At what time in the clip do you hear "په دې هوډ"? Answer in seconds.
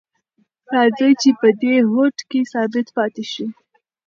1.39-2.15